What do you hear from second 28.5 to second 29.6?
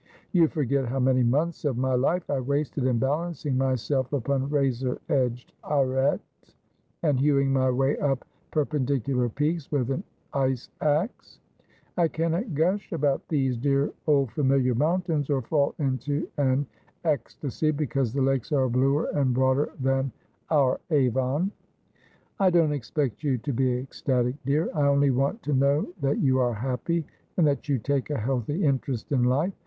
interest in life.